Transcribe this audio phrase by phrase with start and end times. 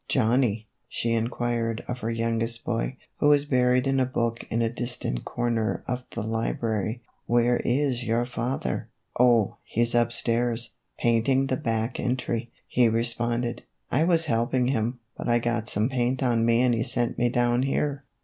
[0.07, 4.67] "Johnny," she inquired of her youngest boy, who was buried in a book in a
[4.73, 11.45] distant corner of the library," where is your father?"" Oh, he 's up stairs, painting
[11.45, 13.61] the back entry," he responded."
[13.91, 17.29] I was helping him, but I got some paint on me and he sent me
[17.29, 18.03] down here."